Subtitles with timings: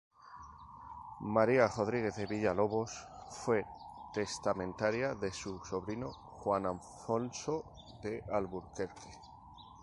[1.35, 3.63] María Rodríguez de Villalobos fue
[4.11, 7.65] testamentaria de su sobrino Juan Alfonso
[8.01, 9.11] de Alburquerque.